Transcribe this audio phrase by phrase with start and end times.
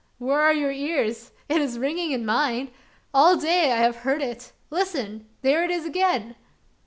[0.17, 1.29] where are your ears?
[1.47, 2.71] It is ringing in mine.
[3.13, 4.51] All day I have heard it.
[4.71, 5.27] Listen!
[5.43, 6.33] there it is again!"